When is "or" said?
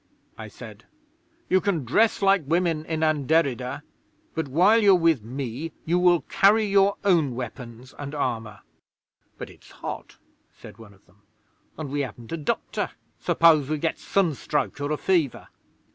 14.81-14.91